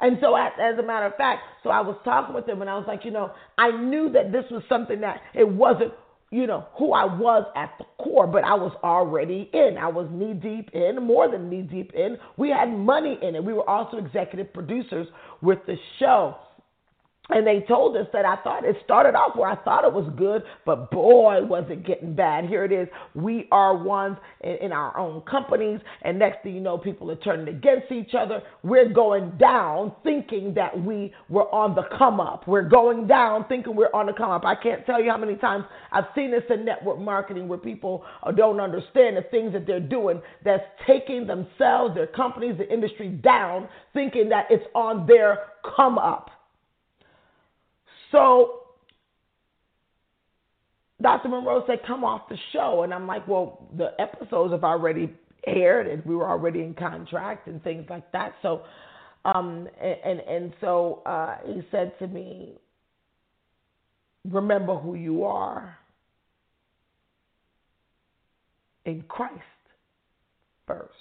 And 0.00 0.18
so, 0.20 0.34
as, 0.34 0.52
as 0.60 0.78
a 0.78 0.82
matter 0.82 1.06
of 1.06 1.16
fact, 1.16 1.42
so 1.62 1.70
I 1.70 1.80
was 1.80 1.96
talking 2.04 2.34
with 2.34 2.48
him 2.48 2.60
and 2.60 2.68
I 2.68 2.76
was 2.76 2.84
like, 2.88 3.04
you 3.04 3.12
know, 3.12 3.30
I 3.56 3.70
knew 3.70 4.10
that 4.12 4.32
this 4.32 4.44
was 4.50 4.62
something 4.68 5.00
that 5.00 5.20
it 5.32 5.48
wasn't 5.48 5.92
you 6.32 6.46
know, 6.46 6.66
who 6.78 6.94
I 6.94 7.04
was 7.04 7.44
at 7.54 7.74
the 7.78 7.84
core, 8.02 8.26
but 8.26 8.42
I 8.42 8.54
was 8.54 8.72
already 8.82 9.50
in. 9.52 9.76
I 9.78 9.88
was 9.88 10.08
knee 10.10 10.32
deep 10.32 10.70
in, 10.72 11.02
more 11.02 11.30
than 11.30 11.50
knee 11.50 11.60
deep 11.60 11.92
in. 11.92 12.16
We 12.38 12.48
had 12.48 12.70
money 12.70 13.18
in 13.22 13.34
it. 13.34 13.44
We 13.44 13.52
were 13.52 13.68
also 13.68 13.98
executive 13.98 14.52
producers 14.52 15.06
with 15.42 15.58
the 15.66 15.76
show. 15.98 16.36
And 17.32 17.46
they 17.46 17.60
told 17.66 17.96
us 17.96 18.06
that 18.12 18.24
I 18.24 18.36
thought 18.42 18.64
it 18.64 18.76
started 18.84 19.14
off 19.14 19.36
where 19.36 19.48
I 19.48 19.56
thought 19.56 19.84
it 19.84 19.92
was 19.92 20.10
good, 20.16 20.42
but 20.66 20.90
boy, 20.90 21.42
was 21.42 21.64
it 21.70 21.86
getting 21.86 22.14
bad. 22.14 22.44
Here 22.44 22.64
it 22.64 22.72
is. 22.72 22.88
We 23.14 23.48
are 23.50 23.76
ones 23.76 24.18
in, 24.42 24.56
in, 24.56 24.72
our 24.72 24.96
own 24.98 25.22
companies, 25.22 25.80
and 26.02 26.18
next 26.18 26.42
thing 26.42 26.54
you 26.54 26.60
know, 26.60 26.76
people 26.76 27.10
are 27.10 27.16
turning 27.16 27.48
against 27.48 27.90
each 27.90 28.14
other. 28.18 28.42
We're 28.62 28.88
going 28.92 29.32
down 29.38 29.92
thinking 30.02 30.52
that 30.54 30.78
we 30.78 31.12
were 31.28 31.52
on 31.54 31.74
the 31.74 31.84
come 31.96 32.20
up. 32.20 32.46
We're 32.46 32.68
going 32.68 33.06
down 33.06 33.46
thinking 33.48 33.76
we're 33.76 33.92
on 33.94 34.06
the 34.06 34.12
come 34.12 34.30
up. 34.30 34.44
I 34.44 34.54
can't 34.54 34.84
tell 34.84 35.02
you 35.02 35.10
how 35.10 35.18
many 35.18 35.36
times 35.36 35.64
I've 35.90 36.06
seen 36.14 36.30
this 36.30 36.44
in 36.50 36.64
network 36.64 36.98
marketing 36.98 37.48
where 37.48 37.58
people 37.58 38.04
don't 38.36 38.60
understand 38.60 39.16
the 39.16 39.22
things 39.30 39.52
that 39.54 39.66
they're 39.66 39.80
doing 39.80 40.20
that's 40.44 40.64
taking 40.86 41.26
themselves, 41.26 41.94
their 41.94 42.06
companies, 42.08 42.56
the 42.58 42.70
industry 42.72 43.08
down, 43.08 43.68
thinking 43.94 44.28
that 44.28 44.46
it's 44.50 44.64
on 44.74 45.06
their 45.06 45.38
come 45.76 45.98
up. 45.98 46.30
So 48.12 48.62
Dr. 51.02 51.28
Monroe 51.28 51.64
said, 51.66 51.80
come 51.86 52.04
off 52.04 52.28
the 52.28 52.38
show. 52.52 52.82
And 52.84 52.94
I'm 52.94 53.06
like, 53.06 53.26
well, 53.26 53.68
the 53.76 53.90
episodes 53.98 54.52
have 54.52 54.64
already 54.64 55.12
aired 55.46 55.88
and 55.88 56.04
we 56.04 56.14
were 56.14 56.28
already 56.28 56.60
in 56.60 56.74
contract 56.74 57.48
and 57.48 57.62
things 57.64 57.84
like 57.90 58.10
that. 58.12 58.34
So, 58.42 58.62
um, 59.24 59.68
and, 59.80 60.20
and, 60.20 60.52
so 60.60 61.02
uh, 61.04 61.36
he 61.46 61.62
said 61.70 61.98
to 61.98 62.06
me, 62.06 62.54
remember 64.28 64.76
who 64.76 64.94
you 64.94 65.24
are 65.24 65.76
in 68.84 69.02
Christ 69.08 69.40
first. 70.66 70.92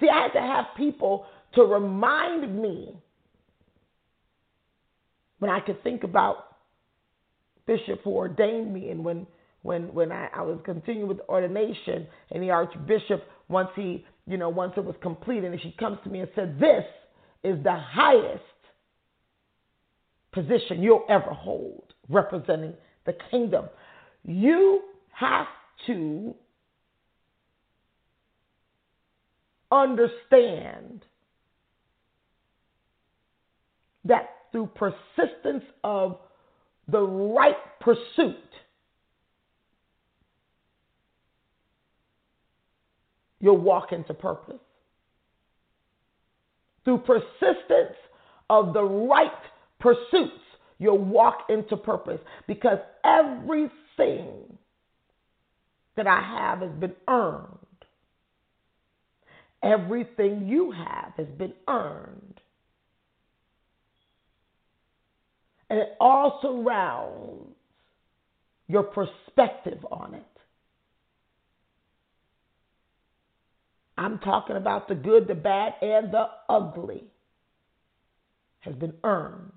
See, 0.00 0.08
I 0.08 0.22
had 0.22 0.32
to 0.32 0.40
have 0.40 0.66
people 0.76 1.26
to 1.54 1.62
remind 1.62 2.60
me 2.60 3.01
when 5.42 5.50
I 5.50 5.58
could 5.58 5.82
think 5.82 6.04
about 6.04 6.54
Bishop 7.66 8.02
who 8.04 8.10
ordained 8.10 8.72
me 8.72 8.90
and 8.90 9.04
when 9.04 9.26
when 9.62 9.92
when 9.92 10.12
I, 10.12 10.28
I 10.32 10.42
was 10.42 10.60
continuing 10.64 11.08
with 11.08 11.18
ordination 11.28 12.06
and 12.30 12.40
the 12.40 12.50
Archbishop 12.50 13.24
once 13.48 13.70
he 13.74 14.06
you 14.24 14.36
know 14.36 14.48
once 14.48 14.74
it 14.76 14.84
was 14.84 14.94
complete 15.02 15.42
and 15.42 15.60
she 15.60 15.74
comes 15.80 15.98
to 16.04 16.10
me 16.10 16.20
and 16.20 16.28
said 16.36 16.60
this 16.60 16.84
is 17.42 17.60
the 17.64 17.74
highest 17.74 18.44
position 20.32 20.80
you'll 20.80 21.04
ever 21.08 21.30
hold 21.30 21.92
representing 22.08 22.74
the 23.04 23.14
kingdom. 23.32 23.64
You 24.22 24.82
have 25.10 25.48
to 25.88 26.36
understand 29.72 31.04
that 34.04 34.28
through 34.52 34.70
persistence 34.74 35.64
of 35.82 36.18
the 36.88 37.00
right 37.00 37.56
pursuit. 37.80 38.36
You'll 43.40 43.58
walk 43.58 43.92
into 43.92 44.14
purpose. 44.14 44.60
Through 46.84 46.98
persistence 46.98 47.96
of 48.50 48.72
the 48.72 48.82
right 48.82 49.30
pursuits, 49.80 50.32
you'll 50.78 50.98
walk 50.98 51.46
into 51.48 51.76
purpose 51.76 52.20
because 52.46 52.78
everything 53.04 54.58
that 55.96 56.06
I 56.06 56.20
have 56.20 56.60
has 56.60 56.78
been 56.78 56.94
earned. 57.08 57.58
Everything 59.62 60.46
you 60.46 60.72
have 60.72 61.12
has 61.16 61.28
been 61.38 61.52
earned 61.68 62.41
And 65.72 65.80
it 65.80 65.96
all 65.98 66.38
surrounds 66.42 67.56
your 68.68 68.82
perspective 68.82 69.78
on 69.90 70.12
it. 70.12 70.22
I'm 73.96 74.18
talking 74.18 74.56
about 74.56 74.88
the 74.88 74.94
good, 74.94 75.26
the 75.26 75.34
bad, 75.34 75.72
and 75.80 76.12
the 76.12 76.26
ugly 76.46 77.04
has 78.60 78.74
been 78.74 78.92
earned. 79.02 79.50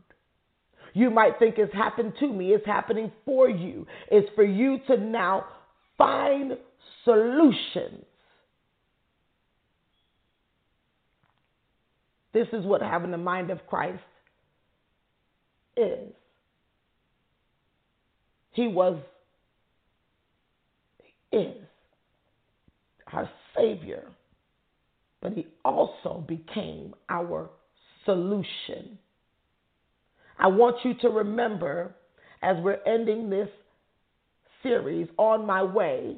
You 0.94 1.10
might 1.10 1.38
think 1.38 1.56
it's 1.58 1.74
happened 1.74 2.14
to 2.22 2.32
me, 2.32 2.54
it's 2.54 2.66
happening 2.66 3.12
for 3.26 3.50
you. 3.50 3.86
It's 4.10 4.34
for 4.36 4.46
you 4.46 4.78
to 4.88 4.96
now 4.96 5.44
find 5.98 6.54
solutions. 7.04 8.06
This 12.32 12.48
is 12.54 12.64
what 12.64 12.82
having 12.82 13.12
the 13.12 13.18
mind 13.18 13.50
of 13.50 13.68
Christ 13.68 14.00
is. 15.78 16.14
He 18.52 18.68
was, 18.68 18.98
he 21.32 21.38
is 21.38 21.58
our 23.12 23.30
Savior, 23.56 24.04
but 25.22 25.34
He 25.34 25.48
also 25.64 26.24
became 26.28 26.94
our 27.10 27.50
solution. 28.06 28.98
I 30.38 30.48
want 30.48 30.78
you 30.84 30.94
to 31.02 31.10
remember 31.10 31.96
as 32.42 32.58
we're 32.62 32.80
ending 32.86 33.30
this 33.30 33.50
series 34.62 35.08
on 35.18 35.46
my 35.46 35.64
way 35.64 36.18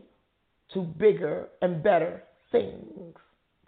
to 0.74 0.82
bigger 0.82 1.48
and 1.62 1.82
better 1.84 2.24
things 2.52 3.16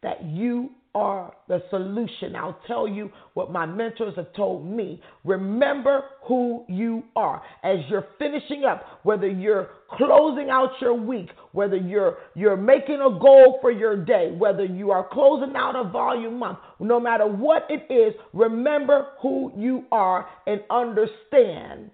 that 0.01 0.23
you 0.23 0.71
are 0.95 1.33
the 1.47 1.61
solution. 1.69 2.35
I'll 2.35 2.59
tell 2.65 2.87
you 2.87 3.11
what 3.33 3.51
my 3.51 3.65
mentors 3.65 4.15
have 4.15 4.33
told 4.33 4.65
me. 4.65 5.01
Remember 5.23 6.03
who 6.23 6.65
you 6.67 7.03
are. 7.15 7.41
As 7.63 7.77
you're 7.89 8.07
finishing 8.17 8.65
up, 8.65 8.83
whether 9.03 9.27
you're 9.27 9.69
closing 9.91 10.49
out 10.49 10.71
your 10.81 10.93
week, 10.93 11.29
whether 11.51 11.75
you're 11.75 12.17
you're 12.35 12.57
making 12.57 12.95
a 12.95 13.19
goal 13.19 13.59
for 13.61 13.71
your 13.71 14.03
day, 14.03 14.31
whether 14.37 14.65
you 14.65 14.91
are 14.91 15.07
closing 15.11 15.55
out 15.55 15.75
a 15.75 15.89
volume 15.89 16.39
month, 16.39 16.59
no 16.79 16.99
matter 16.99 17.27
what 17.27 17.67
it 17.69 17.91
is, 17.91 18.13
remember 18.33 19.07
who 19.21 19.51
you 19.55 19.85
are 19.91 20.27
and 20.47 20.61
understand 20.69 21.91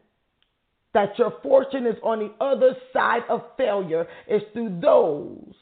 that 0.94 1.20
your 1.20 1.34
fortune 1.44 1.86
is 1.86 1.98
on 2.04 2.20
the 2.20 2.44
other 2.44 2.74
side 2.94 3.24
of 3.30 3.42
failure. 3.58 4.08
It's 4.28 4.46
through 4.54 4.80
those 4.82 5.54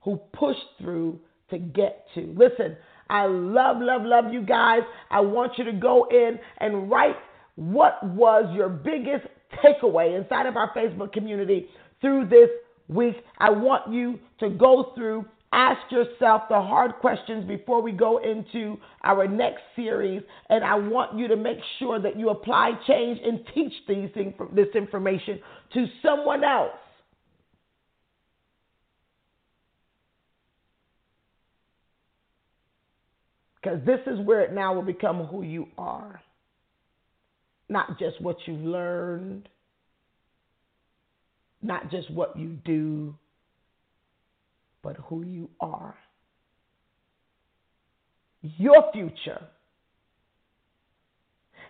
who 0.00 0.16
push 0.32 0.56
through 0.80 1.20
to 1.52 1.58
get 1.58 2.06
to. 2.14 2.34
Listen, 2.36 2.76
I 3.08 3.26
love, 3.26 3.76
love, 3.80 4.02
love 4.04 4.32
you 4.32 4.42
guys. 4.42 4.80
I 5.10 5.20
want 5.20 5.52
you 5.58 5.64
to 5.64 5.72
go 5.72 6.08
in 6.10 6.38
and 6.58 6.90
write 6.90 7.16
what 7.56 8.02
was 8.02 8.52
your 8.54 8.68
biggest 8.68 9.26
takeaway 9.62 10.18
inside 10.18 10.46
of 10.46 10.56
our 10.56 10.72
Facebook 10.74 11.12
community 11.12 11.68
through 12.00 12.28
this 12.28 12.48
week. 12.88 13.16
I 13.38 13.50
want 13.50 13.92
you 13.92 14.18
to 14.40 14.50
go 14.50 14.92
through, 14.94 15.26
ask 15.52 15.80
yourself 15.90 16.42
the 16.48 16.60
hard 16.60 16.92
questions 17.00 17.46
before 17.46 17.82
we 17.82 17.92
go 17.92 18.18
into 18.18 18.78
our 19.04 19.28
next 19.28 19.60
series. 19.76 20.22
And 20.48 20.64
I 20.64 20.74
want 20.76 21.18
you 21.18 21.28
to 21.28 21.36
make 21.36 21.58
sure 21.78 22.00
that 22.00 22.18
you 22.18 22.30
apply 22.30 22.72
change 22.86 23.20
and 23.22 23.40
teach 23.54 23.72
these 23.86 24.08
this 24.54 24.68
information 24.74 25.38
to 25.74 25.86
someone 26.02 26.44
else 26.44 26.72
Because 33.62 33.78
this 33.86 34.00
is 34.06 34.18
where 34.26 34.40
it 34.40 34.52
now 34.52 34.74
will 34.74 34.82
become 34.82 35.24
who 35.26 35.42
you 35.42 35.68
are, 35.78 36.20
not 37.68 37.98
just 37.98 38.20
what 38.20 38.36
you've 38.46 38.64
learned, 38.64 39.48
not 41.62 41.90
just 41.90 42.10
what 42.10 42.36
you 42.36 42.58
do, 42.64 43.14
but 44.82 44.96
who 45.08 45.24
you 45.24 45.48
are. 45.60 45.94
Your 48.42 48.90
future 48.92 49.46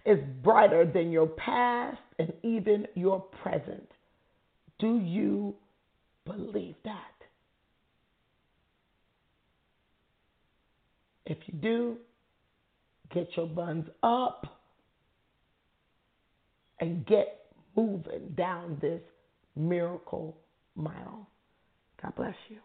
is 0.07 0.19
brighter 0.43 0.91
than 0.91 1.13
your 1.13 1.27
past 1.27 1.99
and 2.19 2.33
even 2.43 2.87
your 2.95 3.21
present. 3.21 3.89
Do 4.79 4.99
you 4.99 5.55
believe 6.25 6.77
that? 6.85 7.12
If 11.27 11.39
you 11.47 11.55
do, 11.55 11.97
get 13.15 13.29
your 13.37 13.47
buns 13.47 13.87
up 14.03 14.61
and 16.81 17.07
get 17.07 17.47
moving 17.77 18.35
down 18.37 18.79
this 18.81 19.01
miracle 19.57 20.37
mile. 20.75 21.29
God 22.03 22.15
bless 22.17 22.35
you. 22.49 22.59